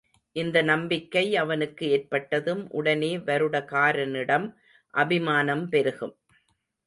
இந்த 0.35 0.61
நம்பிக்கை 0.61 1.35
அவனுக்கு 1.35 1.83
ஏற்பட்டதும் 1.89 2.63
உடனே 2.69 3.17
வருடகாரனிடம் 3.17 4.47
அபிமானம் 4.93 5.69
பெருகும். 5.69 6.15